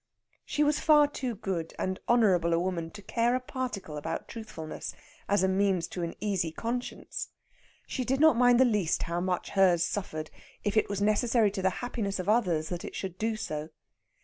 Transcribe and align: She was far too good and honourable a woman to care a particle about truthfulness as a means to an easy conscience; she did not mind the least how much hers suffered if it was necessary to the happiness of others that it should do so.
She 0.45 0.63
was 0.63 0.79
far 0.79 1.07
too 1.07 1.35
good 1.35 1.75
and 1.77 1.99
honourable 2.09 2.53
a 2.55 2.59
woman 2.59 2.89
to 2.89 3.03
care 3.03 3.35
a 3.35 3.39
particle 3.39 3.97
about 3.97 4.27
truthfulness 4.27 4.95
as 5.29 5.43
a 5.43 5.47
means 5.47 5.87
to 5.89 6.01
an 6.01 6.15
easy 6.19 6.51
conscience; 6.51 7.27
she 7.85 8.03
did 8.03 8.19
not 8.19 8.35
mind 8.35 8.59
the 8.59 8.65
least 8.65 9.03
how 9.03 9.19
much 9.21 9.49
hers 9.51 9.83
suffered 9.83 10.31
if 10.63 10.75
it 10.75 10.89
was 10.89 11.03
necessary 11.03 11.51
to 11.51 11.61
the 11.61 11.69
happiness 11.85 12.17
of 12.17 12.27
others 12.27 12.69
that 12.69 12.83
it 12.83 12.95
should 12.95 13.19
do 13.19 13.35
so. 13.35 13.69